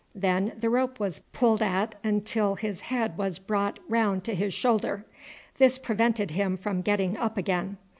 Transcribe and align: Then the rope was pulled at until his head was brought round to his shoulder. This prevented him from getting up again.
Then 0.15 0.53
the 0.59 0.67
rope 0.71 0.99
was 0.99 1.19
pulled 1.31 1.61
at 1.61 1.93
until 2.03 2.55
his 2.55 2.79
head 2.81 3.19
was 3.19 3.37
brought 3.37 3.77
round 3.87 4.23
to 4.23 4.33
his 4.33 4.51
shoulder. 4.51 5.05
This 5.59 5.77
prevented 5.77 6.31
him 6.31 6.57
from 6.57 6.81
getting 6.81 7.15
up 7.17 7.37
again. 7.37 7.77